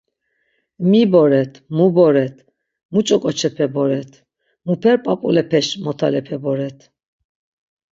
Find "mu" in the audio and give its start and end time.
1.75-1.85